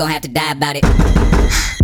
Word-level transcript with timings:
Gonna 0.00 0.12
have 0.14 0.22
to 0.22 0.28
die 0.28 0.52
about 0.52 0.76
it. 0.76 1.79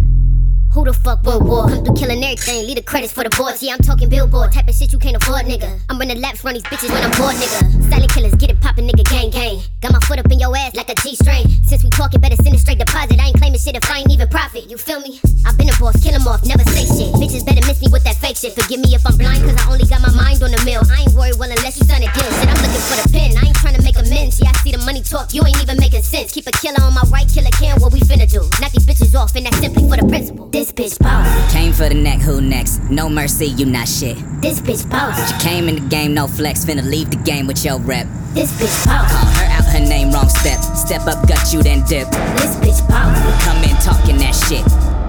Who 0.77 0.85
the 0.85 0.93
fuck 0.93 1.25
will 1.25 1.41
war? 1.41 1.73
Come 1.73 1.89
through 1.89 1.97
killing 1.97 2.21
everything, 2.21 2.69
leave 2.69 2.77
the 2.77 2.85
credits 2.85 3.09
for 3.11 3.25
the 3.25 3.33
boards. 3.33 3.65
Yeah, 3.65 3.73
I'm 3.73 3.81
talking 3.81 4.11
billboard, 4.13 4.53
type 4.53 4.69
of 4.69 4.77
shit 4.77 4.93
you 4.93 4.99
can't 4.99 5.17
afford, 5.17 5.49
nigga. 5.49 5.73
I'm 5.89 5.97
running 5.97 6.21
laps, 6.21 6.45
run 6.45 6.53
these 6.53 6.69
bitches 6.69 6.93
when 6.93 7.01
I'm 7.01 7.17
bored, 7.17 7.33
nigga. 7.41 7.89
Silent 7.89 8.13
killers, 8.13 8.37
get 8.37 8.53
it 8.53 8.61
poppin', 8.61 8.85
nigga, 8.85 9.09
gang, 9.09 9.33
gang. 9.33 9.65
Got 9.81 9.97
my 9.97 10.01
foot 10.05 10.21
up 10.21 10.29
in 10.29 10.39
your 10.39 10.53
ass 10.55 10.77
like 10.77 10.93
a 10.93 10.95
G 11.01 11.17
string. 11.17 11.49
Since 11.65 11.81
we 11.81 11.89
talking, 11.97 12.21
better 12.21 12.37
send 12.37 12.55
a 12.55 12.59
straight 12.61 12.77
deposit. 12.77 13.17
I 13.17 13.33
ain't 13.33 13.41
claiming 13.41 13.59
shit 13.59 13.73
if 13.73 13.89
I 13.91 14.05
ain't 14.05 14.13
even 14.13 14.29
profit, 14.29 14.69
you 14.69 14.77
feel 14.77 15.01
me? 15.01 15.19
I've 15.49 15.57
been 15.57 15.73
a 15.73 15.77
boss, 15.81 15.97
kill 15.97 16.13
'em 16.13 16.29
off, 16.29 16.45
never 16.45 16.65
say 16.69 16.85
shit. 16.85 17.09
Bitches 17.17 17.47
better 17.49 17.65
miss 17.65 17.81
me 17.81 17.89
with 17.89 18.05
that 18.05 18.21
fake 18.21 18.37
shit. 18.37 18.53
Forgive 18.53 18.81
me 18.85 18.93
if 18.93 19.01
I'm 19.09 19.17
blind, 19.17 19.49
cause 19.49 19.57
I 19.57 19.73
only 19.73 19.89
got 19.89 20.05
my 20.05 20.13
mind 20.13 20.45
on 20.45 20.53
the 20.53 20.61
mill. 20.69 20.85
I 20.93 21.09
ain't 21.09 21.17
worried, 21.17 21.41
well, 21.41 21.49
unless 21.49 21.81
you 21.81 21.89
sign 21.89 22.05
a 22.05 22.13
deal. 22.13 22.29
Shit, 22.37 22.53
I'm 22.53 22.61
looking 22.61 22.85
for 22.85 23.01
the 23.01 23.09
pin. 23.09 23.33
I 23.41 23.49
ain't 23.49 23.57
trying 23.57 23.81
to 23.81 23.83
make 23.83 23.97
amends. 23.97 24.45
Yeah, 24.45 24.53
I 24.53 24.59
see 24.61 24.77
the 24.77 24.85
money 24.85 25.01
talk, 25.01 25.33
you 25.33 25.41
ain't 25.41 25.57
even 25.57 25.81
making 25.81 26.05
sense. 26.05 26.37
Keep 26.37 26.49
a 26.49 26.53
killer 26.53 26.85
on 26.85 26.93
my 26.93 27.09
right, 27.09 27.25
killer 27.33 27.49
can, 27.57 27.81
what 27.81 27.97
we 27.97 28.01
finna 28.05 28.29
do. 28.29 28.45
Knock 28.61 28.77
these 28.77 28.85
bitches 28.85 29.17
off, 29.17 29.33
and 29.37 29.47
that's 29.47 29.57
simply 29.57 29.89
for 29.89 29.97
the 29.97 30.05
principle. 30.05 30.53
This 30.53 30.66
bitch 30.73 30.97
bitch 30.97 30.99
boss. 30.99 31.53
Came 31.53 31.73
for 31.73 31.89
the 31.89 31.95
neck, 31.95 32.21
who 32.21 32.41
next? 32.41 32.81
No 32.91 33.09
mercy, 33.09 33.47
you 33.47 33.67
not 33.67 33.89
shit. 33.89 34.17
This 34.41 34.61
bitch 34.61 34.89
boss. 34.89 35.17
She 35.31 35.49
came 35.49 35.69
in 35.69 35.77
the 35.77 35.89
game, 35.89 36.15
no 36.15 36.27
flex, 36.27 36.65
finna 36.65 36.85
leave 36.85 37.11
the 37.11 37.17
game 37.19 37.47
with 37.47 37.65
your 37.65 37.79
rep. 37.81 38.07
This 38.35 38.53
bitch 38.61 38.87
boss. 38.87 39.13
Call 39.13 39.27
her 39.27 39.45
out 39.53 39.65
her 39.65 39.81
name, 39.81 40.11
wrong 40.13 40.29
step. 40.29 40.61
Step 40.61 41.03
up, 41.07 41.27
gut 41.29 41.53
you, 41.53 41.63
then 41.63 41.85
dip. 41.87 42.11
This 42.11 42.57
bitch 42.57 42.89
boss. 42.89 43.45
Come 43.45 43.63
in 43.65 43.77
talking 43.77 44.17
that 44.19 44.35
shit. 44.35 45.06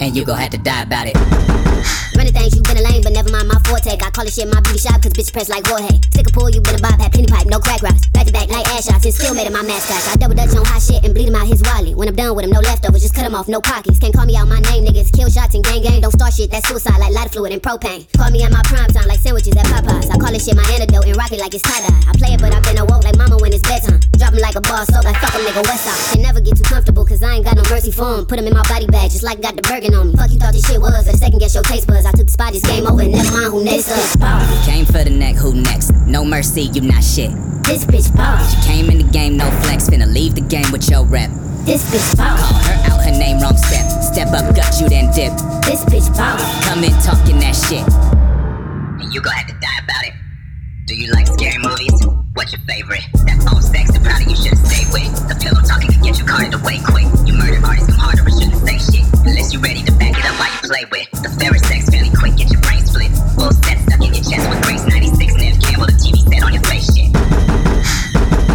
And 0.00 0.16
you 0.16 0.24
gon' 0.24 0.38
have 0.38 0.50
to 0.50 0.58
die 0.58 0.82
about 0.82 1.06
it. 1.06 1.16
Running 2.18 2.34
things, 2.34 2.50
you 2.58 2.62
been 2.66 2.78
a 2.78 2.82
lame, 2.82 3.02
but 3.06 3.14
never 3.14 3.30
mind 3.30 3.46
my 3.46 3.58
forte. 3.62 3.94
I 3.94 4.10
call 4.10 4.26
this 4.26 4.34
shit 4.34 4.50
my 4.50 4.58
beauty 4.66 4.82
shop, 4.82 4.98
cause 4.98 5.14
bitch 5.14 5.30
press 5.30 5.46
like 5.46 5.62
Jorge. 5.66 6.02
Stick 6.10 6.26
a 6.26 6.32
pool, 6.34 6.50
you 6.50 6.58
been 6.58 6.74
a 6.74 6.82
bob, 6.82 6.98
had 6.98 7.14
penny 7.14 7.30
pipe, 7.30 7.46
no 7.46 7.62
crack 7.62 7.78
rocks. 7.78 8.10
Back 8.10 8.26
to 8.26 8.32
back 8.32 8.50
like 8.50 8.66
ass 8.74 8.90
shots, 8.90 9.06
and 9.06 9.14
still 9.14 9.34
made 9.38 9.46
it 9.46 9.54
my 9.54 9.62
mascot. 9.62 10.02
I 10.10 10.18
double 10.18 10.34
dutch 10.34 10.50
on 10.58 10.66
hot 10.66 10.82
shit 10.82 11.06
and 11.06 11.14
bleed 11.14 11.30
him 11.30 11.38
out 11.38 11.46
his 11.46 11.62
wallet. 11.62 11.94
When 11.94 12.10
I'm 12.10 12.18
done 12.18 12.34
with 12.34 12.46
him, 12.46 12.50
no 12.50 12.58
leftovers, 12.58 13.06
just 13.06 13.14
cut 13.14 13.22
him 13.22 13.38
off, 13.38 13.46
no 13.46 13.60
pockets. 13.60 14.02
Can't 14.02 14.10
call 14.10 14.26
me 14.26 14.34
out 14.34 14.50
my 14.50 14.58
name, 14.66 14.82
niggas. 14.82 15.14
Kill 15.14 15.30
shots 15.30 15.54
and 15.54 15.62
gang 15.62 15.82
gang, 15.82 16.02
don't 16.02 16.10
start 16.10 16.34
shit, 16.34 16.50
that's 16.50 16.66
suicide 16.66 16.98
like 16.98 17.14
lighter 17.14 17.38
fluid 17.38 17.52
and 17.52 17.62
propane. 17.62 18.10
Call 18.18 18.30
me 18.34 18.42
at 18.42 18.50
my 18.50 18.62
prime 18.66 18.90
time 18.90 19.06
like 19.06 19.22
sandwiches 19.22 19.54
at 19.54 19.66
Popeyes. 19.70 20.10
I 20.10 20.18
call 20.18 20.34
this 20.34 20.42
shit 20.42 20.58
my 20.58 20.66
antidote 20.74 21.06
and 21.06 21.14
rock 21.14 21.30
it 21.30 21.38
like 21.38 21.54
it's 21.54 21.62
tie 21.62 21.86
dye. 21.86 22.02
I 22.10 22.18
play 22.18 22.34
it, 22.34 22.40
but 22.42 22.50
I've 22.50 22.66
been 22.66 22.78
awoke 22.78 23.06
like 23.06 23.14
mama 23.14 23.38
when 23.38 23.54
it's 23.54 23.62
bedtime. 23.62 24.02
Drop 24.18 24.34
him 24.34 24.42
like 24.42 24.58
a 24.58 24.60
boss, 24.66 24.90
so 24.90 24.98
like 25.06 25.22
fuck 25.22 25.38
him, 25.38 25.46
nigga, 25.46 25.62
Side. 25.62 26.18
Can 26.18 26.22
never 26.26 26.40
get 26.42 26.58
too 26.58 26.66
comfortable, 26.66 27.06
cause 27.06 27.22
I 27.22 27.38
ain't 27.38 27.44
got 27.46 27.54
no 27.54 27.62
mercy 27.70 27.94
for 27.94 28.18
him. 28.18 28.26
Put 28.26 28.42
him 28.42 28.50
in 28.50 28.54
my 28.58 28.66
body 28.66 28.90
bag, 28.90 29.14
just 29.14 29.22
like 29.22 29.38
got 29.38 29.54
the 29.54 29.62
Bergen 29.88 30.00
on 30.00 30.08
me. 30.08 30.16
Fuck 30.16 30.30
you 30.30 30.38
thought 30.38 30.52
this 30.52 30.66
shit 30.66 30.80
was, 30.80 31.06
a 31.06 31.16
second 31.16 31.38
guess 31.38 31.54
your 31.54 31.62
taste 31.62 31.86
buds. 31.86 32.06
I 32.06 32.12
took 32.12 32.26
the 32.26 32.32
spot, 32.32 32.52
just 32.52 32.66
game 32.66 32.86
over, 32.86 33.02
and 33.02 33.12
never 33.12 33.32
mind 33.32 33.52
who 33.52 33.64
next 33.64 33.90
up. 34.20 34.64
Came 34.64 34.84
for 34.84 35.04
the 35.04 35.10
neck, 35.10 35.36
who 35.36 35.54
next? 35.54 35.92
No 36.06 36.24
mercy, 36.24 36.62
you 36.62 36.80
not 36.82 37.02
shit. 37.02 37.30
This 37.64 37.84
bitch 37.84 38.14
boss. 38.16 38.54
Came 38.66 38.90
in 38.90 38.98
the 38.98 39.10
game, 39.12 39.36
no 39.36 39.50
flex, 39.62 39.88
finna 39.88 40.06
leave 40.12 40.34
the 40.34 40.40
game 40.40 40.70
with 40.72 40.88
your 40.90 41.04
rep. 41.04 41.30
This 41.64 41.84
bitch 41.90 42.16
boss. 42.16 42.40
Call 42.40 42.58
her 42.60 42.92
out 42.92 43.04
her 43.04 43.10
name, 43.12 43.40
wrong 43.40 43.56
step. 43.56 43.86
Step 44.02 44.28
up, 44.28 44.54
gut 44.54 44.80
you, 44.80 44.88
then 44.88 45.12
dip. 45.12 45.32
This 45.64 45.84
bitch 45.84 46.08
boss. 46.16 46.40
Come 46.64 46.84
in 46.84 46.92
talking 47.02 47.38
that 47.40 47.56
shit. 47.56 47.84
And 49.00 49.12
you 49.12 49.20
gon' 49.20 49.32
have 49.32 49.46
to 49.48 49.54
die 49.54 49.78
about 49.84 50.04
it. 50.04 50.14
Do 50.86 50.96
you 50.96 51.12
like 51.12 51.26
scary 51.26 51.58
movies? 51.58 52.07
What's 52.38 52.52
your 52.52 52.62
favorite? 52.70 53.02
That 53.26 53.42
phone 53.42 53.58
sex, 53.66 53.90
the 53.90 53.98
product 53.98 54.30
you 54.30 54.38
should've 54.38 54.62
stayed 54.62 54.86
with. 54.94 55.10
The 55.26 55.34
pillow 55.42 55.58
talking 55.58 55.90
can 55.90 56.06
get 56.06 56.22
you 56.22 56.24
carted 56.24 56.54
away 56.54 56.78
quick. 56.86 57.10
You 57.26 57.34
murder 57.34 57.58
artists, 57.66 57.90
come 57.90 57.98
harder, 57.98 58.22
but 58.22 58.30
shouldn't 58.30 58.62
say 58.62 58.78
shit. 58.78 59.02
Unless 59.26 59.50
you're 59.50 59.58
ready 59.58 59.82
to 59.82 59.90
back 59.98 60.14
it 60.14 60.22
up 60.22 60.38
while 60.38 60.46
you 60.46 60.62
play 60.62 60.86
with. 60.86 61.10
The 61.18 61.34
favorite 61.34 61.66
sex 61.66 61.90
fairly 61.90 62.14
quick, 62.14 62.38
get 62.38 62.46
your 62.54 62.62
brain 62.62 62.86
split. 62.86 63.10
Full 63.34 63.50
set 63.66 63.82
stuck 63.82 64.06
in 64.06 64.14
your 64.14 64.22
chest 64.22 64.46
with 64.46 64.62
Grace 64.62 64.86
96 64.86 65.18
Neve 65.34 65.58
Campbell, 65.66 65.90
the 65.90 65.98
TV 65.98 66.14
set 66.30 66.46
on 66.46 66.54
your 66.54 66.62
face 66.70 66.86
shit. 66.94 67.10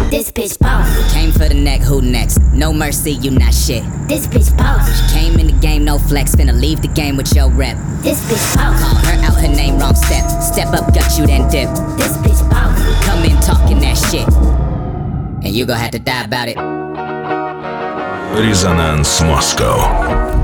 This 0.08 0.32
bitch 0.32 0.56
boss. 0.64 0.88
Came 1.12 1.28
for 1.28 1.44
the 1.44 1.58
neck, 1.60 1.84
who 1.84 2.00
next? 2.00 2.40
No 2.56 2.72
mercy, 2.72 3.20
you 3.20 3.36
not 3.36 3.52
shit. 3.52 3.84
This 4.08 4.24
bitch 4.24 4.48
boss. 4.56 4.88
Came 5.12 5.36
in 5.36 5.52
the 5.52 5.58
game, 5.60 5.84
no 5.84 6.00
flex, 6.00 6.32
finna 6.32 6.56
leave 6.56 6.80
the 6.80 6.88
game 6.88 7.20
with 7.20 7.36
your 7.36 7.52
rep. 7.52 7.76
This 8.00 8.16
bitch 8.32 8.56
boss. 8.56 8.80
Call 8.80 8.96
her 8.96 9.16
out 9.28 9.36
her 9.44 9.52
name, 9.52 9.76
wrong 9.76 9.94
step. 9.94 10.24
Step 10.40 10.72
up, 10.72 10.88
gut 10.96 11.12
you, 11.20 11.26
then 11.28 11.44
dip. 11.52 11.68
This 12.00 12.16
bitch 12.24 12.33
shit. 14.14 14.28
And 15.44 15.48
you 15.48 15.66
gonna 15.66 15.78
have 15.78 15.90
to 15.92 15.98
die 15.98 16.24
about 16.24 16.48
it. 16.48 16.56
Resonance 18.38 19.22
Moscow. 19.22 20.43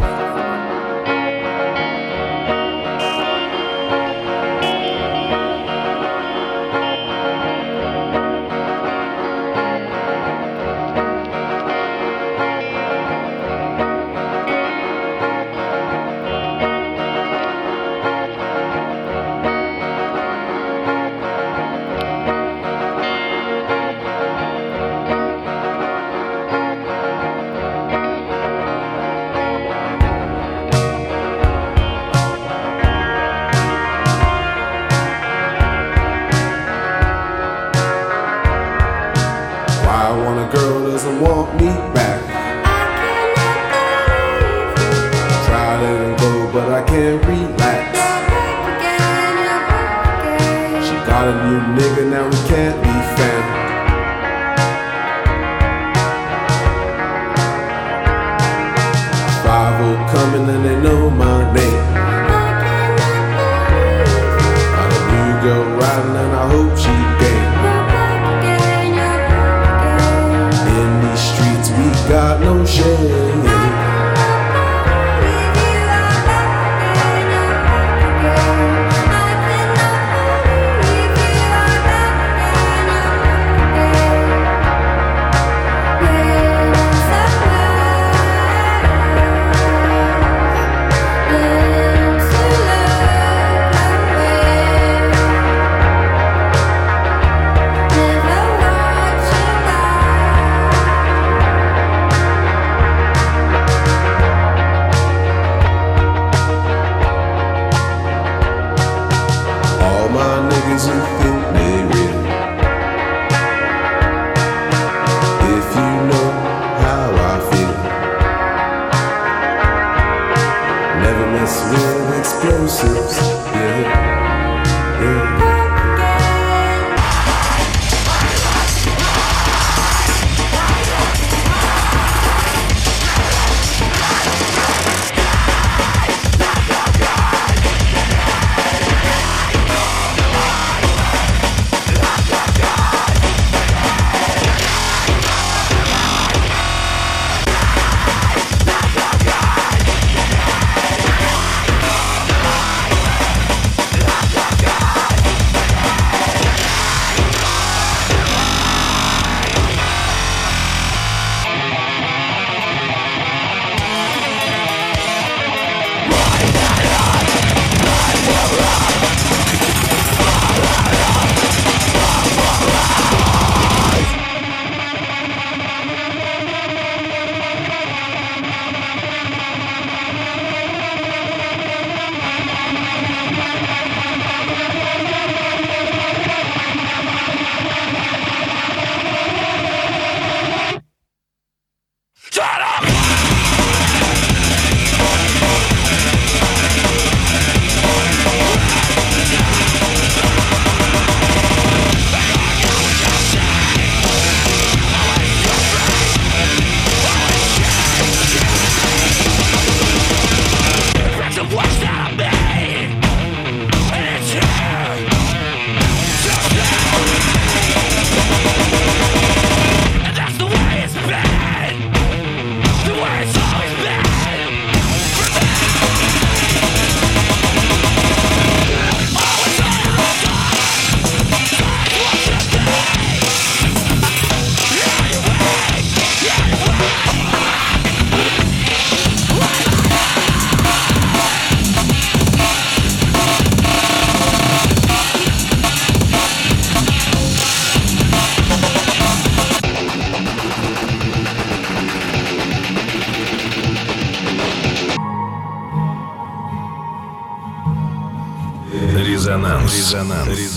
резонанс. 260.00 260.50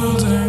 world 0.00 0.39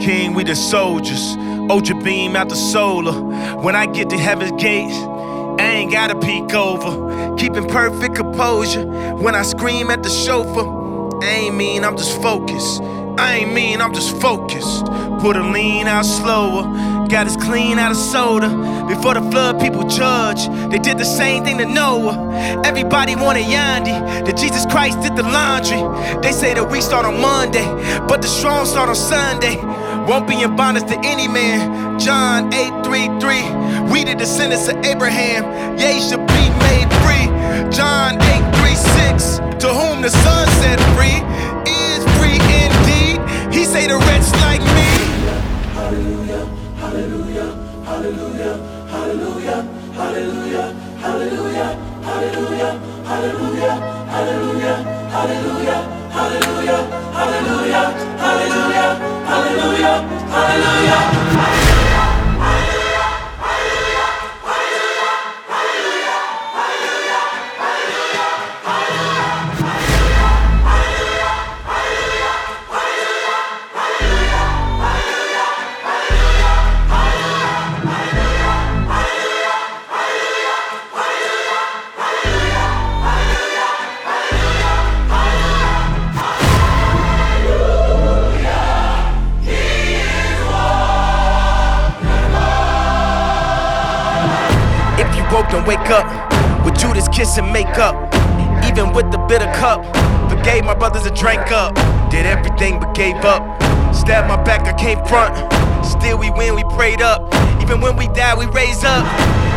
King, 0.00 0.32
we 0.32 0.44
the 0.44 0.56
soldiers. 0.56 1.36
Ultra 1.68 1.94
beam 2.02 2.34
out 2.34 2.48
the 2.48 2.56
solar. 2.56 3.12
When 3.60 3.76
I 3.76 3.84
get 3.84 4.08
to 4.10 4.16
heaven's 4.16 4.60
gate, 4.60 4.92
I 4.92 5.72
ain't 5.74 5.92
gotta 5.92 6.18
peek 6.18 6.54
over. 6.54 7.36
Keeping 7.36 7.68
perfect 7.68 8.14
composure. 8.14 8.86
When 8.86 9.34
I 9.34 9.42
scream 9.42 9.90
at 9.90 10.02
the 10.02 10.08
chauffeur, 10.08 11.20
I 11.22 11.26
ain't 11.26 11.56
mean 11.56 11.84
I'm 11.84 11.98
just 11.98 12.20
focused. 12.22 12.80
I 13.18 13.40
ain't 13.40 13.52
mean 13.52 13.82
I'm 13.82 13.92
just 13.92 14.18
focused. 14.22 14.86
Put 15.20 15.36
a 15.36 15.42
lean 15.42 15.86
out 15.86 16.06
slower. 16.06 16.62
Got 17.08 17.26
us 17.26 17.36
clean 17.36 17.78
out 17.78 17.90
of 17.90 17.98
soda. 17.98 18.48
Before 18.88 19.12
the 19.12 19.30
flood, 19.30 19.60
people 19.60 19.86
judge. 19.86 20.48
They 20.70 20.78
did 20.78 20.96
the 20.96 21.04
same 21.04 21.44
thing 21.44 21.58
to 21.58 21.66
Noah. 21.66 22.62
Everybody 22.64 23.16
wanted 23.16 23.44
Yandhi. 23.44 24.24
That 24.24 24.38
Jesus 24.38 24.64
Christ 24.64 25.02
did 25.02 25.16
the 25.16 25.24
laundry. 25.24 25.82
They 26.22 26.32
say 26.32 26.54
that 26.54 26.70
we 26.70 26.80
start 26.80 27.04
on 27.04 27.20
Monday, 27.20 27.66
but 28.08 28.22
the 28.22 28.28
strong 28.28 28.64
start 28.64 28.88
on 28.88 28.96
Sunday. 28.96 29.56
Won't 30.10 30.26
be 30.26 30.42
in 30.42 30.56
bondage 30.56 30.88
to 30.88 30.98
any 31.04 31.28
man. 31.28 31.96
John 31.96 32.52
8:33. 32.52 33.46
We 33.92 34.02
the 34.02 34.16
descendants 34.16 34.66
of 34.66 34.74
Abraham. 34.84 35.78
Yea, 35.78 36.00
should 36.00 36.26
be 36.26 36.50
made 36.66 36.90
free. 37.06 37.26
John 37.70 38.18
8:36. 38.18 39.38
To 39.62 39.68
whom 39.68 40.02
the 40.02 40.10
Son 40.10 40.48
set 40.58 40.80
free 40.98 41.22
is 41.64 42.02
free 42.18 42.42
indeed. 42.58 43.22
He 43.54 43.64
say 43.64 43.86
the 43.86 43.98
wretch 43.98 44.28
like 44.42 44.62
me. 44.74 44.90
Hallelujah, 45.78 46.42
hallelujah, 46.82 47.48
hallelujah, 47.86 48.54
hallelujah, 48.90 49.58
hallelujah, 49.94 50.66
hallelujah, 51.04 51.68
hallelujah, 52.02 52.72
hallelujah, 53.06 53.74
hallelujah, 54.10 54.76
hallelujah, 56.10 56.80
hallelujah, 57.14 57.84
hallelujah. 58.18 59.09
If 59.32 59.60
wake 95.70 95.90
up. 95.90 96.06
With 96.64 96.76
Judas 96.76 97.06
kiss 97.06 97.38
and 97.38 97.52
make 97.52 97.78
up. 97.78 97.94
Even 98.66 98.92
with 98.92 99.12
the 99.12 99.18
bitter 99.30 99.46
cup. 99.54 99.86
Forgave 100.28 100.64
my 100.64 100.74
brothers 100.74 101.06
and 101.06 101.14
drank 101.14 101.52
up. 101.52 101.76
Did 102.10 102.26
everything 102.26 102.80
but 102.80 102.92
gave 102.92 103.14
up. 103.22 103.42
Stabbed 103.94 104.26
my 104.26 104.42
back, 104.42 104.66
I 104.66 104.74
came 104.74 104.98
front. 105.06 105.30
Still 105.86 106.18
we 106.18 106.28
win, 106.30 106.56
we 106.56 106.64
prayed 106.74 107.00
up. 107.00 107.22
Even 107.62 107.80
when 107.80 107.96
we 107.96 108.08
die, 108.08 108.34
we 108.34 108.46
raise 108.46 108.82
up. 108.82 109.06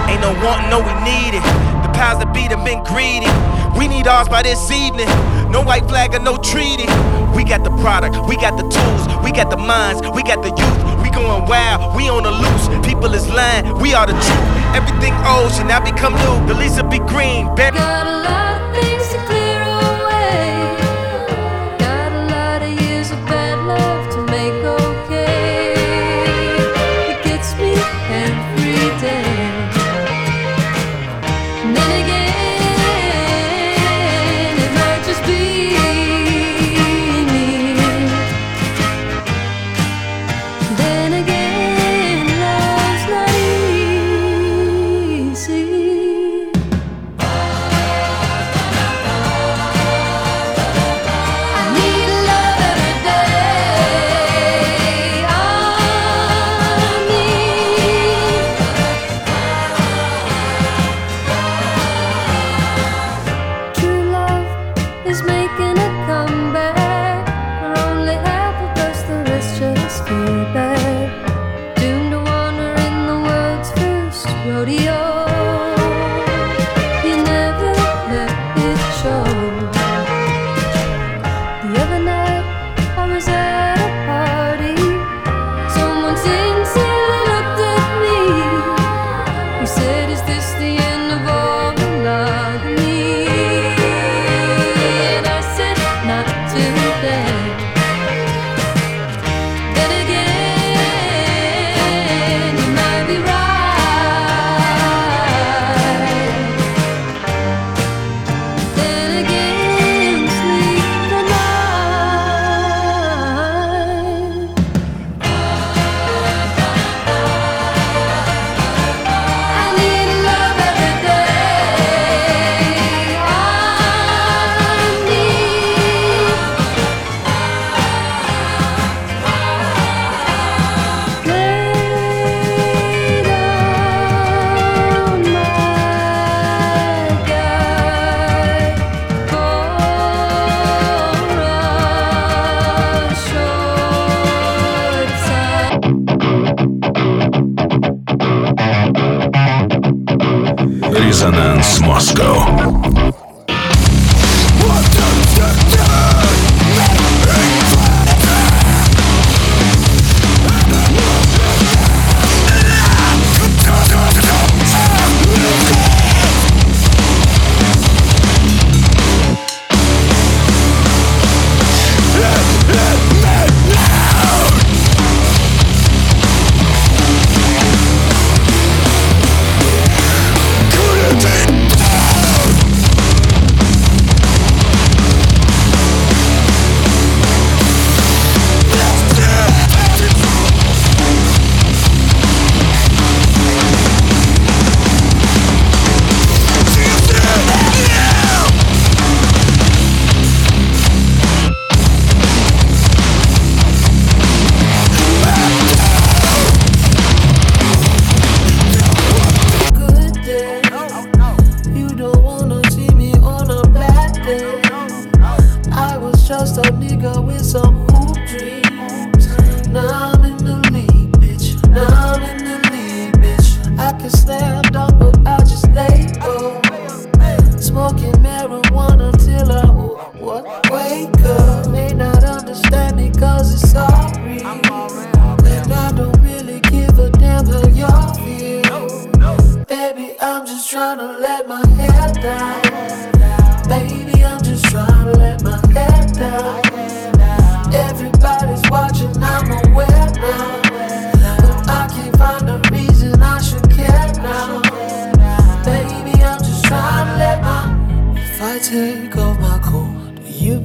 Ain't 0.06 0.22
no 0.22 0.38
wanting, 0.46 0.70
no 0.70 0.86
we 0.86 0.94
need 1.02 1.34
it. 1.34 1.46
The 1.82 1.90
powers 1.98 2.22
that 2.22 2.30
be 2.30 2.48
them 2.48 2.64
been 2.64 2.84
greedy. 2.86 3.26
We 3.74 3.88
need 3.88 4.06
ours 4.06 4.30
by 4.30 4.44
this 4.44 4.70
evening. 4.70 5.10
No 5.50 5.64
white 5.64 5.90
flag 5.90 6.14
or 6.14 6.20
no 6.20 6.38
treaty. 6.38 6.86
We 7.34 7.44
got 7.44 7.64
the 7.64 7.74
product, 7.82 8.14
we 8.30 8.36
got 8.36 8.54
the 8.62 8.70
tools, 8.70 9.04
we 9.26 9.32
got 9.32 9.50
the 9.50 9.58
minds, 9.58 10.06
we 10.14 10.22
got 10.22 10.46
the 10.46 10.54
youth. 10.54 11.02
We 11.02 11.10
going 11.10 11.50
wild, 11.50 11.96
we 11.98 12.08
on 12.08 12.22
the 12.22 12.30
loose. 12.30 12.70
People 12.86 13.12
is 13.16 13.28
lying, 13.30 13.66
we 13.82 13.96
are 13.96 14.06
the 14.06 14.14
truth. 14.14 14.53
Everything 14.74 15.14
old 15.26 15.52
should 15.54 15.68
now 15.68 15.80
become 15.84 16.14
new. 16.14 16.48
The 16.48 16.54
leaves 16.60 16.82
will 16.82 16.90
be 16.90 17.00
green. 17.00 17.54
Better 17.56 18.53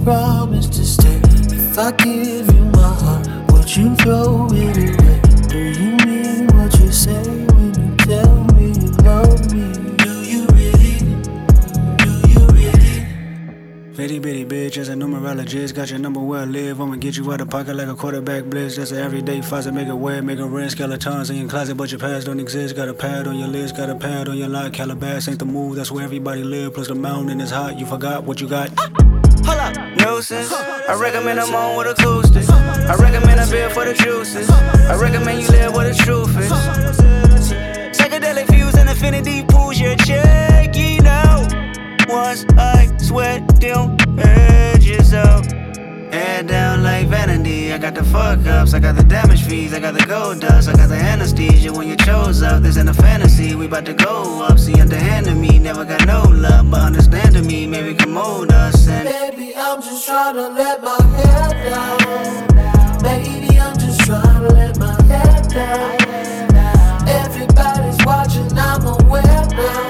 promise 0.09 0.69
to 0.69 0.85
stay? 0.87 1.21
If 1.53 1.77
I 1.79 1.93
give 1.93 2.47
you 2.55 2.65
my 2.81 2.95
heart, 3.03 3.29
would 3.53 3.69
you 3.77 3.95
throw 3.97 4.49
it 4.53 4.77
away? 4.89 5.21
Do 5.49 5.59
you 5.81 5.91
mean 6.07 6.47
what 6.57 6.73
you 6.81 6.91
say 6.91 7.25
when 7.53 7.75
you 7.79 7.95
tell 8.09 8.45
me 8.55 8.69
you 8.81 8.91
love 9.05 9.53
me? 9.53 9.67
Do 10.05 10.13
you 10.33 10.47
really? 10.57 10.95
Do 12.03 12.11
you 12.33 12.43
really? 12.57 13.07
Bitty 13.99 14.19
bitty 14.19 14.47
bitch, 14.47 14.79
as 14.79 14.89
a 14.89 14.95
numerologist, 14.95 15.75
got 15.75 15.91
your 15.91 15.99
number 15.99 16.21
where 16.21 16.41
I 16.41 16.45
live. 16.47 16.81
I'ma 16.81 16.97
get 16.97 17.19
you 17.19 17.31
out 17.31 17.43
of 17.43 17.51
pocket 17.51 17.77
like 17.77 17.89
a 17.89 17.95
quarterback 17.95 18.45
blitz. 18.45 18.77
That's 18.77 18.93
an 18.93 19.01
everyday 19.01 19.43
faucet, 19.43 19.75
make 19.75 19.89
it 19.89 19.95
wet, 19.95 20.25
make 20.25 20.39
it 20.39 20.45
rinse. 20.47 20.73
Skeletons 20.73 21.29
in 21.29 21.37
your 21.37 21.51
closet, 21.51 21.77
but 21.77 21.91
your 21.91 22.01
past 22.01 22.25
don't 22.25 22.41
exist. 22.41 22.77
Got 22.77 22.89
a 22.89 22.95
pad 22.95 23.27
on 23.27 23.39
your 23.39 23.49
list, 23.49 23.77
got 23.77 23.91
a 23.91 23.95
pad 23.95 24.31
on 24.31 24.39
your 24.39 24.49
lock. 24.49 24.73
Calabas 24.73 25.29
ain't 25.29 25.39
the 25.39 25.45
move, 25.45 25.77
that's 25.77 25.93
where 25.93 26.03
everybody 26.03 26.43
live. 26.43 26.73
Plus 26.73 26.89
the 26.89 26.95
mountain 26.95 27.43
is 27.43 27.51
hot, 27.51 27.79
you 27.79 27.85
forgot 27.85 28.25
what 28.25 28.41
you 28.41 28.49
got. 28.49 28.71
Nuisance. 29.97 30.53
I 30.53 30.95
recommend 30.95 31.41
I'm 31.41 31.55
on 31.55 31.77
with 31.77 31.87
acoustics. 31.89 32.49
I 32.49 32.95
recommend 32.95 33.41
a 33.41 33.47
beer 33.51 33.71
for 33.71 33.85
the 33.85 33.95
juices. 33.95 34.49
I 34.51 34.97
recommend 34.97 35.43
you 35.43 35.49
live 35.49 35.75
where 35.75 35.93
the 35.93 35.95
truth 35.95 36.37
is. 36.39 36.51
Psychedelic 37.97 38.49
views 38.51 38.75
and 38.75 38.89
infinity 38.89 39.45
pools, 39.45 39.79
you're 39.79 39.97
checking 39.97 41.07
out. 41.07 41.53
Once 42.09 42.45
I 42.57 42.95
sweat 42.99 43.61
them 43.61 43.97
edges 44.19 45.15
out. 45.15 45.58
Head 46.13 46.47
down 46.47 46.83
like 46.83 47.07
vanity. 47.09 47.73
I 47.73 47.79
got 47.79 47.95
the 47.95 48.05
fuck 48.05 48.47
ups, 48.47 48.73
I 48.73 48.79
got 48.79 48.97
the 48.97 49.05
damage 49.05 49.45
fees, 49.45 49.75
I 49.75 49.81
got 49.81 49.95
the 49.95 50.07
gold 50.07 50.41
dust, 50.41 50.69
I 50.69 50.73
got 50.73 50.89
the 50.89 50.97
anesthesia. 50.97 51.73
When 51.73 51.87
you 51.89 51.97
chose 51.97 52.43
up, 52.43 52.63
this 52.63 52.79
ain't 52.79 52.89
a 52.89 52.95
fantasy. 52.95 53.55
We 53.55 53.67
about 53.67 53.85
to 53.87 53.95
go 53.95 54.43
up. 54.43 54.59
See, 54.59 54.81
underhanded 54.81 55.37
me, 55.37 55.59
never 55.59 55.85
got 55.85 56.07
no 56.07 56.23
love, 56.23 56.71
but 56.71 56.81
understanding 56.81 57.47
me, 57.47 57.67
maybe 57.67 57.95
can 57.95 58.11
mold 58.11 58.53
us 58.53 58.89
and. 58.89 59.09
Baby, 59.09 59.55
I'm 59.57 59.83
just 59.83 60.07
trying 60.07 60.35
to 60.37 60.49
let 60.49 60.83
my 60.83 61.03
head 61.03 61.71
down. 61.71 63.03
Baby, 63.03 63.59
I'm 63.59 63.79
just 63.79 64.01
trying 64.01 64.43
to 64.43 64.55
let 64.55 64.79
my 64.79 65.03
head 65.03 65.49
down. 65.51 67.09
Everybody's 67.09 68.05
watching, 68.07 68.51
I'm 68.57 68.87
aware 68.87 69.47
now. 69.51 69.88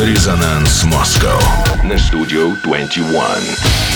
Resonance 0.00 0.86
Moscow 0.86 1.38
na 1.84 1.98
Studio 1.98 2.56
21. 2.64 3.89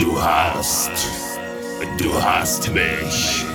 du 0.00 0.20
hast, 0.20 0.90
du 1.98 2.22
hast 2.22 2.72
mich. 2.72 3.49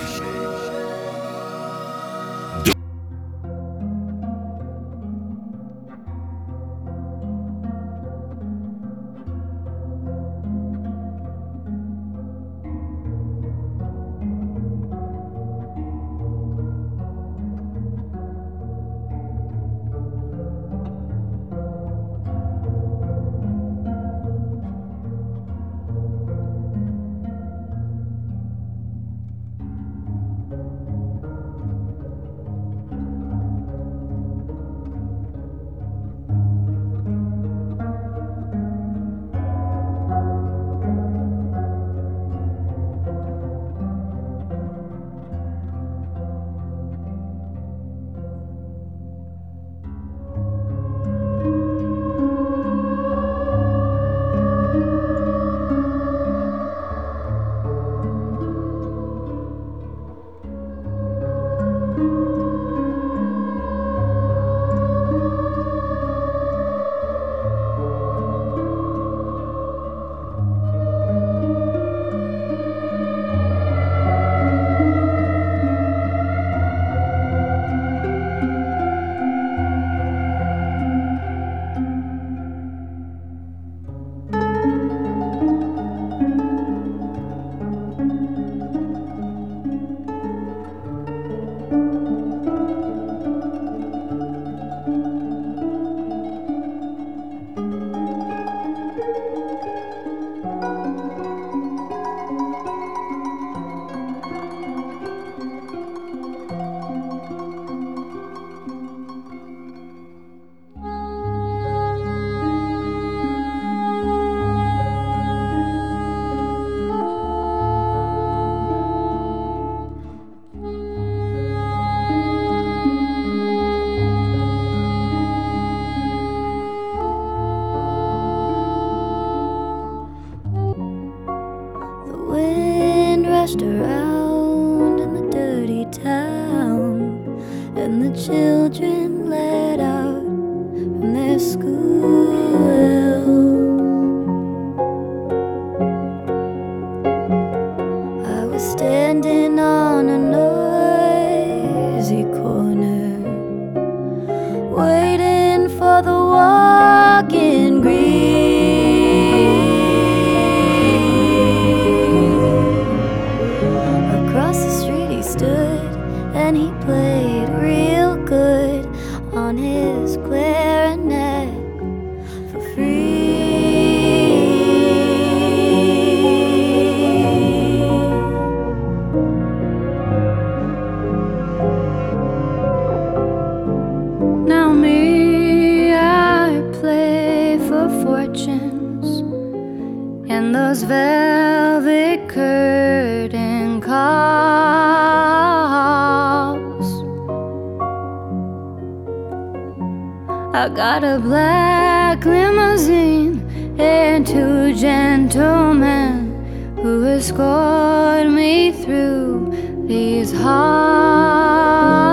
gentlemen 204.66 205.30
gentleman 205.30 206.76
who 206.82 207.04
escorted 207.06 208.32
me 208.32 208.72
through 208.72 209.86
these 209.86 210.32
halls. 210.32 212.05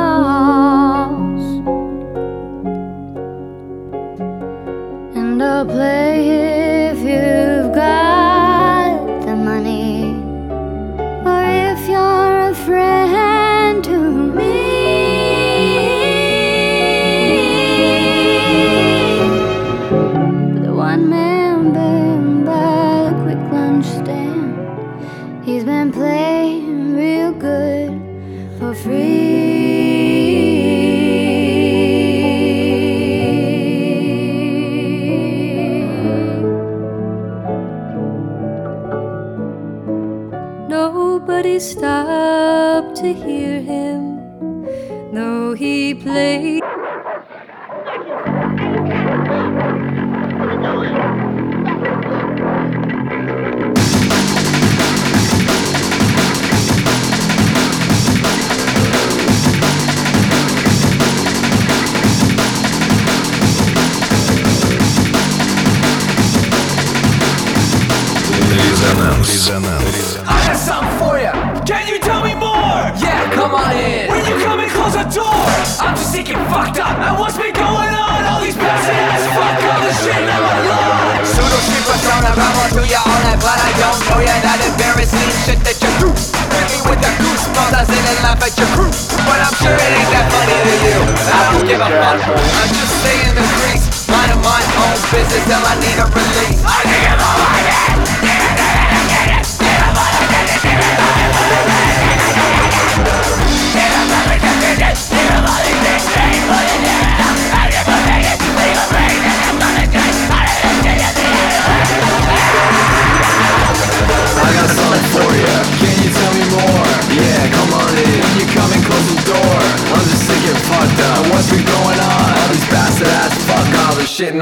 shit 85.43 85.59
that 85.67 85.75
you 85.83 85.91
do. 85.99 86.09
Hit 86.55 86.67
me 86.71 86.79
with 86.87 86.99
the 87.03 87.11
goosebumps, 87.19 87.75
I 87.75 87.83
sit 87.83 87.99
and 87.99 88.19
laugh 88.23 88.39
at 88.39 88.55
your 88.55 88.69
crew. 88.71 88.91
But 89.27 89.43
I'm 89.43 89.55
sure 89.59 89.75
it 89.75 89.91
ain't 89.91 90.11
that 90.15 90.31
funny 90.31 90.55
to 90.55 90.75
you. 90.87 90.99
I 91.03 91.39
don't 91.51 91.67
give 91.67 91.83
a 91.83 91.89
fuck. 91.99 92.19
I'm 92.31 92.71
just 92.71 92.93
staying 93.03 93.35
the 93.35 93.43
grease, 93.59 94.07
minding 94.07 94.39
my 94.39 94.63
own 94.87 94.97
business 95.11 95.43
till 95.43 95.59
I 95.59 95.75
need 95.83 95.99
a 95.99 96.07
release. 96.15 96.63
I 96.63 96.79
need 96.87 97.07
a 97.11 97.15
holiday. 97.19 97.82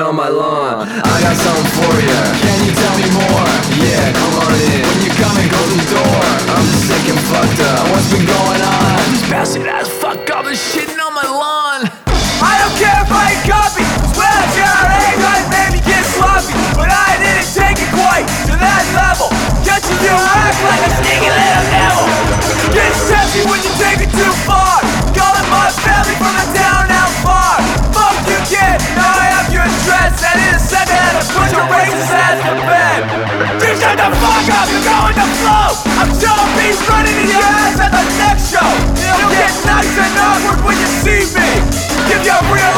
on 0.01 0.15
my 0.15 0.29
lawn. 0.29 0.87
I 0.87 1.21
got 1.21 1.35
something 1.37 1.71
for 1.77 2.01
you. 2.01 2.30
at 37.29 37.91
the 37.91 38.03
next 38.17 38.49
show. 38.49 38.65
You'll 39.17 39.35
get 39.37 39.53
nice 39.65 39.93
and 39.93 40.17
awkward 40.17 40.65
when 40.65 40.77
you 40.79 40.89
see 41.05 41.21
me. 41.37 41.49
Give 42.09 42.25
your 42.25 42.41
real 42.49 42.70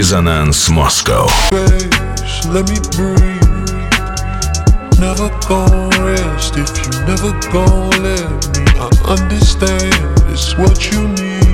Resonance 0.00 0.70
Moscow. 0.70 1.26
Let 2.48 2.64
me 2.72 2.80
breathe. 2.96 3.68
Never 4.98 5.28
rest 6.00 6.56
if 6.56 6.72
you 6.80 6.88
never 7.04 7.32
let 8.00 8.40
me. 8.56 8.64
I 8.80 8.88
understand 9.04 9.92
it's 10.32 10.56
what 10.56 10.90
you 10.90 11.06
need, 11.06 11.52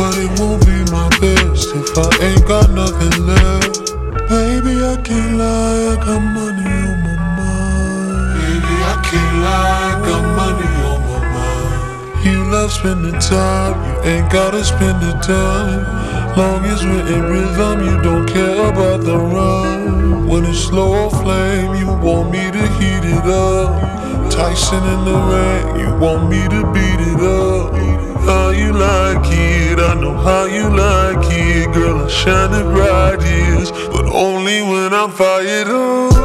but 0.00 0.16
it 0.16 0.32
won't 0.40 0.64
be 0.64 0.80
my 0.90 1.10
best 1.20 1.68
if 1.76 1.92
I 1.98 2.08
ain't 2.24 2.48
got 2.48 2.70
nothing 2.70 3.26
left. 3.26 3.92
Baby, 4.30 4.80
I 4.82 4.96
can't 5.04 5.36
lie, 5.36 5.92
I 5.92 5.96
got 5.96 6.22
money 6.22 6.64
on 6.64 6.96
my 7.04 7.16
mind. 7.36 8.40
Baby, 8.40 8.74
I 8.80 8.96
can't 9.04 9.36
lie, 9.44 9.92
I 9.92 10.08
got 10.08 10.24
money 10.40 10.68
on 10.88 11.00
my 11.04 11.20
mind. 11.36 12.24
You 12.24 12.50
love 12.50 12.72
spending 12.72 13.20
time, 13.20 13.76
you 13.84 14.10
ain't 14.10 14.32
gotta 14.32 14.64
spend 14.64 15.02
the 15.02 15.12
time. 15.20 15.99
Long 16.36 16.64
as 16.64 16.84
we're 16.84 17.06
in 17.14 17.22
rhythm, 17.24 17.84
you 17.84 18.00
don't 18.02 18.26
care 18.26 18.68
about 18.70 19.00
the 19.02 19.18
run. 19.18 20.28
When 20.28 20.44
it's 20.44 20.60
slow 20.60 21.06
or 21.06 21.10
flame, 21.10 21.74
you 21.74 21.88
want 21.88 22.30
me 22.30 22.50
to 22.50 22.66
heat 22.78 23.04
it 23.04 23.26
up. 23.26 24.30
Tyson 24.30 24.82
in 24.94 25.04
the 25.04 25.18
rain, 25.32 25.80
you 25.80 25.98
want 25.98 26.30
me 26.30 26.42
to 26.48 26.72
beat 26.72 27.00
it 27.12 27.20
up. 27.20 27.74
How 28.22 28.50
you 28.50 28.72
like 28.72 29.26
it, 29.26 29.78
I 29.80 29.94
know 30.00 30.14
how 30.14 30.44
you 30.44 30.70
like 30.70 31.26
it. 31.32 31.74
Girl, 31.74 32.04
I 32.04 32.08
shine 32.08 32.54
it 32.54 32.64
bright 32.72 33.20
years, 33.22 33.72
but 33.72 34.06
only 34.06 34.62
when 34.62 34.94
I'm 34.94 35.10
fired 35.10 35.66
up. 35.66 36.19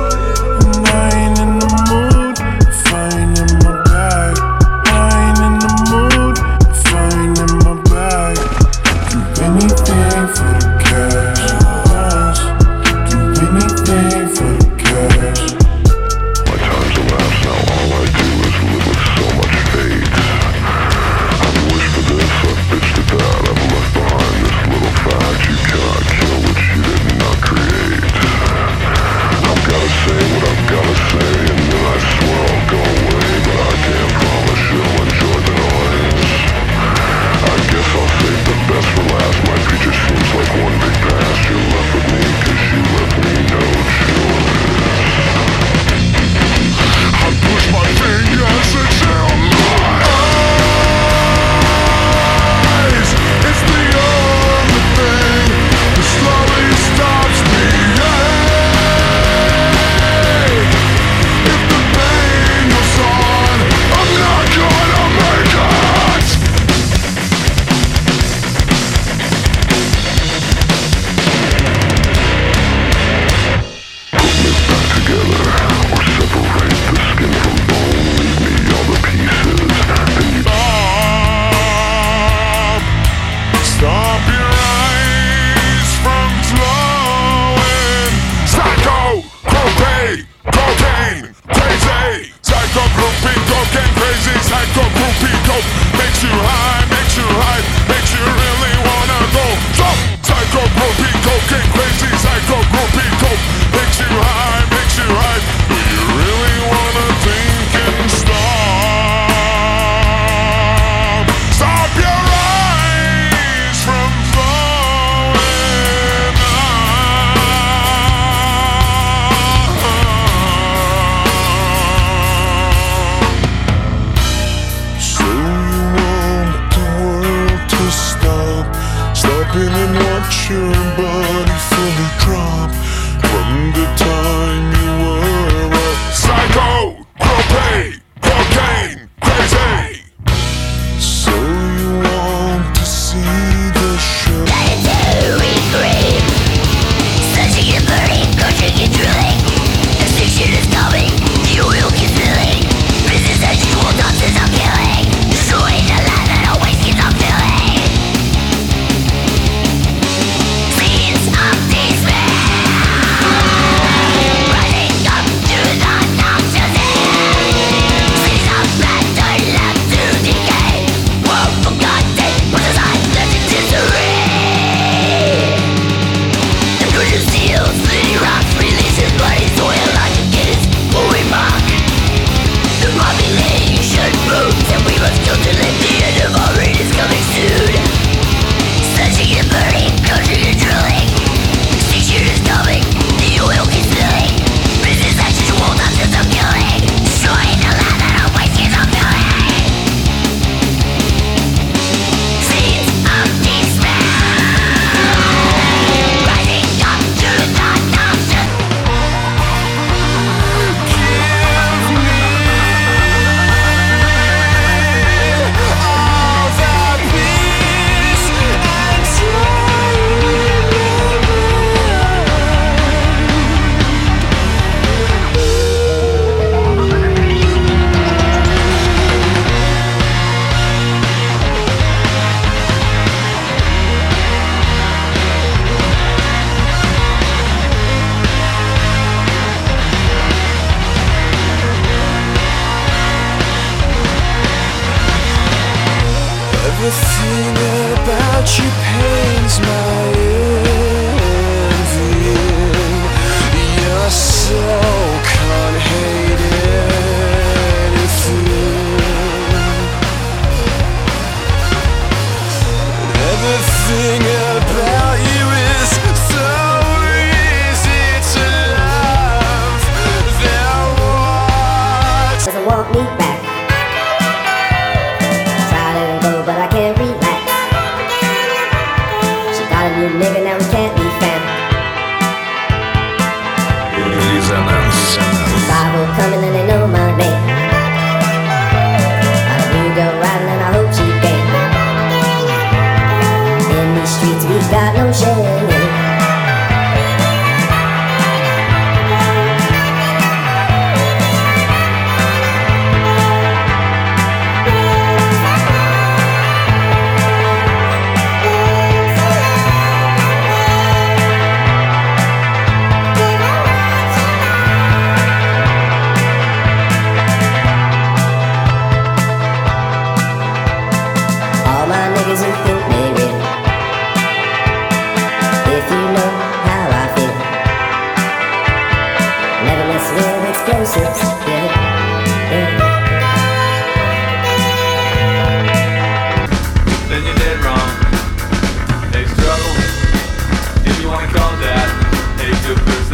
sure, 130.46 130.72
but. 130.96 131.35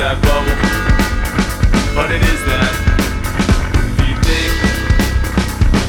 That 0.02 0.18
bubble, 0.24 0.58
but 1.94 2.10
it 2.10 2.24
is 2.24 2.42
that. 2.50 2.74
If 4.00 4.10
you 4.10 4.18
think 4.26 4.50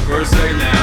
for 0.05 0.21
a 0.21 0.25
second 0.25 0.59
now, 0.59 0.82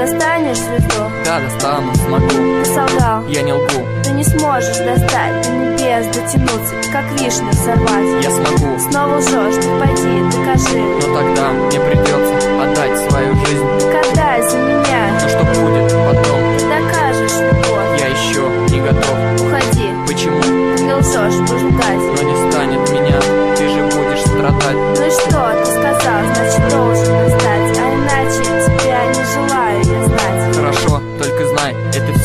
достанешь 0.00 0.56
звезду? 0.58 1.10
Да, 1.24 1.40
достану, 1.40 1.94
смогу. 1.94 2.28
Ты 2.28 2.64
солгал. 2.64 3.24
Я 3.28 3.42
не 3.42 3.52
лгу, 3.52 3.86
Ты 4.02 4.10
не 4.12 4.24
сможешь 4.24 4.78
достать 4.78 5.42
до 5.42 5.50
небес, 5.52 6.06
дотянуться, 6.06 6.74
как 6.90 7.04
вишню 7.20 7.52
сорвать. 7.52 8.24
я 8.24 8.30
смогу. 8.30 8.78
Снова 8.78 9.16
лжешь, 9.18 9.56
ты 9.62 9.68
пойди, 9.78 10.22
докажи. 10.32 10.80
Но 10.80 11.14
тогда 11.14 11.48
мне 11.50 11.80
придется 11.80 12.62
отдать 12.62 13.10
свою 13.10 13.34
жизнь. 13.44 13.66
Так 13.92 14.06
отдай 14.06 14.42
за 14.42 14.56
меня, 14.56 15.20
Но 15.22 15.28
что 15.28 15.44
будет 15.60 15.92
потом, 15.92 16.40
ты 16.58 16.64
докажешь 16.64 17.38
любовь. 17.40 18.00
я 18.00 18.06
еще 18.06 18.42
не 18.74 18.80
готов. 18.80 19.16
Уходи, 19.44 19.90
Почему? 20.06 20.40
ты 20.42 20.82
не 20.82 20.94
лжешь, 20.94 21.40
лгать. 21.40 21.96
Но 22.16 22.22
не 22.22 22.50
станет 22.50 22.90
меня, 22.90 23.20
ты 23.56 23.68
же 23.68 23.82
будешь 23.84 24.20
страдать. 24.20 24.76
Ну 24.96 25.06
и 25.06 25.10
что, 25.10 25.52
ты 25.58 25.66
сказал, 25.66 26.20
значит 26.34 26.68
должен 26.70 27.29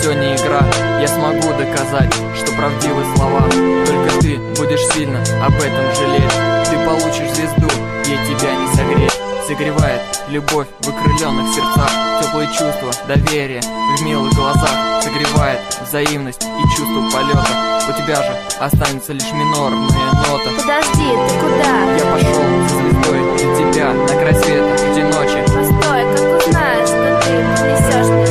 все 0.05 0.13
не 0.13 0.35
игра. 0.35 0.61
Я 1.01 1.07
смогу 1.07 1.49
доказать, 1.57 2.13
что 2.35 2.51
правдивы 2.51 3.03
слова. 3.15 3.41
Только 3.49 4.19
ты 4.21 4.37
будешь 4.37 4.85
сильно 4.93 5.19
об 5.43 5.55
этом 5.55 5.95
жалеть. 5.95 6.69
Ты 6.69 6.77
получишь 6.85 7.33
звезду, 7.33 7.67
ей 8.05 8.19
тебя 8.27 8.53
не 8.53 8.75
согреть. 8.75 9.19
Согревает 9.47 10.01
любовь 10.27 10.67
в 10.79 10.89
окрыленных 10.89 11.53
сердцах 11.53 11.91
Теплые 12.19 12.47
чувства, 12.47 12.91
доверие 13.07 13.61
в 13.61 14.01
милых 14.01 14.33
глазах 14.33 15.03
Согревает 15.03 15.59
взаимность 15.87 16.41
и 16.41 16.75
чувство 16.75 17.07
полета 17.11 17.45
У 17.87 17.93
тебя 17.93 18.15
же 18.15 18.35
останется 18.59 19.13
лишь 19.13 19.31
минорная 19.33 19.85
нота 19.85 20.49
Подожди, 20.57 21.09
ты 21.27 21.39
куда? 21.39 21.95
Я 21.95 22.11
пошел 22.11 22.33
за 22.33 22.75
звездой 22.75 23.37
для 23.37 23.71
тебя 23.71 23.93
на 23.93 24.19
край 24.19 24.33
света, 24.33 24.91
где 24.91 25.03
ночи 25.03 25.37
Постой, 25.45 26.01
как 26.15 26.47
узнаешь, 26.47 26.87
что 26.87 27.21
ты 27.21 27.35
принесешь 27.61 28.09
мне 28.09 28.24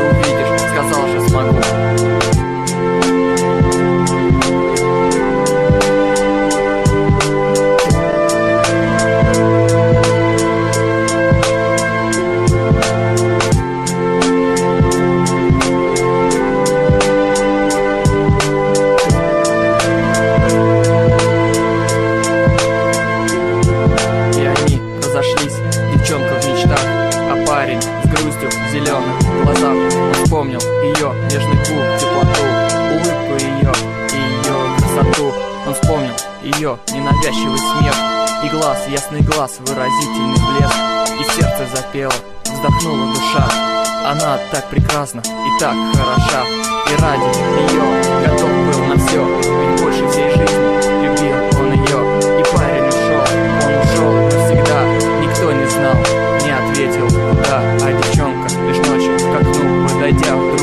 увидишь, 0.00 0.60
сказал 0.60 1.06
же 1.08 1.28
смогу 1.28 1.77
навязчивый 37.28 37.58
смех. 37.58 37.94
И 38.44 38.48
глаз, 38.48 38.78
ясный 38.88 39.20
глаз, 39.20 39.58
выразительный 39.60 40.34
блеск. 40.34 41.20
И 41.20 41.24
сердце 41.34 41.66
запело, 41.74 42.12
вздохнула 42.44 43.12
душа. 43.12 43.48
Она 44.06 44.38
так 44.50 44.68
прекрасна 44.70 45.20
и 45.20 45.60
так 45.60 45.74
хороша. 45.94 46.44
И 46.86 47.02
ради 47.02 47.20
нее 47.20 48.26
готов 48.26 48.50
был 48.50 48.84
на 48.86 49.06
все 49.06 49.22
Ведь 49.22 49.82
больше 49.82 50.08
всей 50.08 50.30
жизни 50.30 51.04
любил 51.04 51.36
он 51.60 51.72
ее 51.72 52.40
И 52.40 52.56
парень 52.56 52.88
ушел, 52.88 53.20
он 53.62 53.72
ушел 53.82 54.12
навсегда. 54.24 54.78
Никто 55.20 55.52
не 55.52 55.66
знал, 55.68 55.96
не 56.44 56.50
ответил, 56.50 57.06
куда. 57.08 57.60
А 57.60 57.92
девчонка 57.92 58.48
лишь 58.66 58.86
ночью 58.88 59.18
к 59.18 59.40
окну 59.40 59.86
подойдя 59.86 60.34
вдруг 60.34 60.57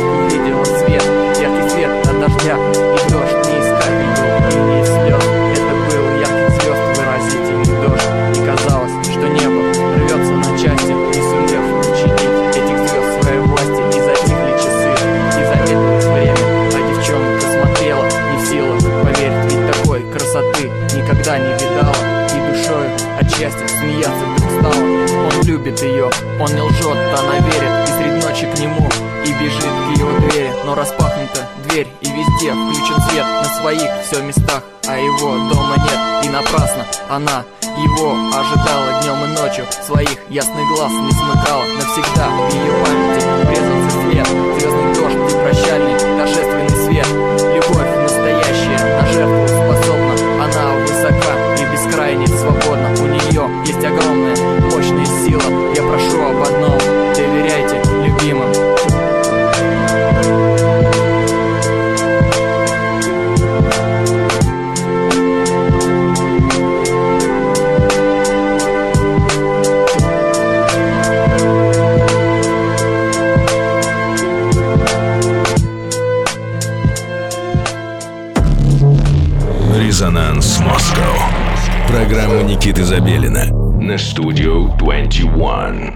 любит 25.66 25.82
ее, 25.82 26.10
он 26.40 26.54
не 26.54 26.62
лжет, 26.62 26.98
она 27.18 27.40
верит 27.40 27.90
И 27.90 27.92
средь 27.92 28.24
ночи 28.24 28.46
к 28.46 28.60
нему 28.60 28.88
и 29.26 29.34
бежит 29.34 29.64
к 29.64 29.98
его 29.98 30.12
двери. 30.20 30.52
Но 30.64 30.76
распахнута 30.76 31.48
дверь 31.68 31.88
и 32.02 32.06
везде 32.06 32.52
включен 32.52 33.02
свет. 33.10 33.26
На 33.26 33.46
своих 33.46 33.90
все 34.06 34.22
местах, 34.22 34.64
а 34.88 34.98
его 34.98 35.32
дома 35.50 35.76
нет. 35.78 36.26
И 36.26 36.30
напрасно 36.30 36.86
она 37.10 37.44
его 37.78 38.16
ожидала 38.34 39.02
днем 39.02 39.26
и 39.26 39.42
ночью. 39.42 39.66
Своих 39.86 40.20
ясных 40.30 40.68
глаз 40.68 40.92
не 40.92 41.12
смыкала. 41.12 41.64
Навсегда 41.64 42.30
в 42.30 42.54
ее 42.54 42.72
памяти 42.84 43.26
врезался 43.48 43.98
свет. 44.02 44.28
Звездный 44.60 44.94
дождь 44.94 45.34
и 45.34 45.40
прощальный 45.40 46.00
торжественный 46.00 46.55
Studio 83.98 84.68
21. 84.78 85.95